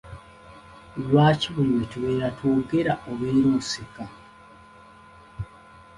Lwaki 1.05 1.47
buli 1.53 1.71
lwe 1.75 1.85
tubeera 1.91 2.27
twogera 2.35 2.93
obeera 3.11 3.47
oseka? 3.57 4.03